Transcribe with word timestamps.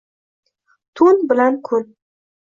Tun 0.95 1.21
bilan 1.29 1.59
kun 1.67 1.83